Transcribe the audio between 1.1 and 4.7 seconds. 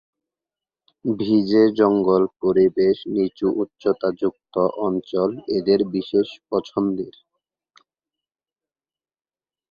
ভিজে জঙ্গল পরিবেশে নিচু উচ্চতা যুক্ত